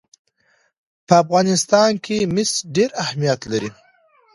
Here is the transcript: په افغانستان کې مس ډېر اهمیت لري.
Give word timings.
په 1.07 1.13
افغانستان 1.23 1.91
کې 2.05 2.17
مس 2.33 2.51
ډېر 2.75 2.89
اهمیت 3.03 3.41
لري. 3.51 3.71